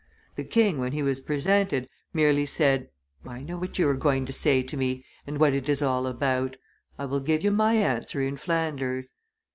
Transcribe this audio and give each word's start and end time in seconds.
The 0.35 0.43
king, 0.43 0.79
when 0.79 0.93
he 0.93 1.03
was 1.03 1.19
presented, 1.19 1.87
merely 2.11 2.47
said, 2.47 2.89
'I 3.23 3.41
know 3.43 3.57
what 3.59 3.77
you 3.77 3.87
are 3.87 3.93
going 3.93 4.25
to 4.25 4.33
say 4.33 4.63
to 4.63 4.75
me, 4.75 5.05
and 5.27 5.39
what 5.39 5.53
it 5.53 5.69
is 5.69 5.83
all 5.83 6.07
about. 6.07 6.57
I 6.97 7.05
will 7.05 7.19
give 7.19 7.43
you 7.43 7.51
my 7.51 7.75
answer 7.75 8.19
in 8.19 8.35
Flanders. 8.35 9.13